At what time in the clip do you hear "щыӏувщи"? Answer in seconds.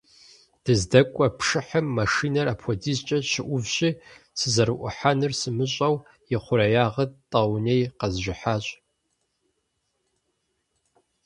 3.29-3.89